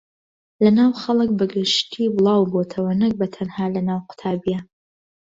[0.63, 4.65] لەناو خەڵک بەگشتی بڵاوبۆتەوە نەک بەتەنها لەناو قوتابییان